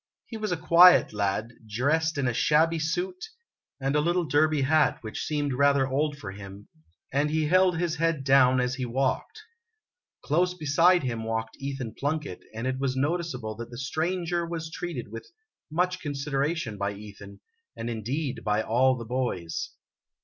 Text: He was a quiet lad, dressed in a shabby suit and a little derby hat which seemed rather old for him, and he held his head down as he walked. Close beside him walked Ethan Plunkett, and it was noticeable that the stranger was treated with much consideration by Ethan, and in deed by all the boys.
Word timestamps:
He 0.25 0.35
was 0.35 0.51
a 0.51 0.57
quiet 0.57 1.13
lad, 1.13 1.51
dressed 1.69 2.17
in 2.17 2.27
a 2.27 2.33
shabby 2.33 2.79
suit 2.79 3.23
and 3.79 3.95
a 3.95 3.99
little 4.01 4.25
derby 4.25 4.63
hat 4.63 4.97
which 5.01 5.23
seemed 5.23 5.53
rather 5.53 5.87
old 5.87 6.17
for 6.17 6.31
him, 6.31 6.69
and 7.13 7.29
he 7.29 7.45
held 7.45 7.77
his 7.77 7.97
head 7.97 8.23
down 8.23 8.59
as 8.59 8.73
he 8.73 8.83
walked. 8.87 9.43
Close 10.23 10.55
beside 10.55 11.03
him 11.03 11.23
walked 11.23 11.55
Ethan 11.61 11.93
Plunkett, 11.93 12.39
and 12.51 12.65
it 12.65 12.79
was 12.79 12.95
noticeable 12.95 13.53
that 13.57 13.69
the 13.69 13.77
stranger 13.77 14.43
was 14.43 14.71
treated 14.71 15.11
with 15.11 15.27
much 15.69 15.99
consideration 15.99 16.79
by 16.79 16.93
Ethan, 16.93 17.39
and 17.77 17.87
in 17.87 18.01
deed 18.01 18.41
by 18.43 18.63
all 18.63 18.97
the 18.97 19.05
boys. 19.05 19.69